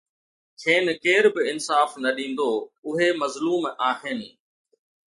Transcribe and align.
کين 0.61 0.85
ڪير 1.03 1.23
به 1.35 1.41
انصاف 1.51 1.89
نه 2.03 2.09
ڏيندو، 2.17 2.49
اهي 2.87 3.09
مظلوم 3.21 3.63
آهن 3.89 4.19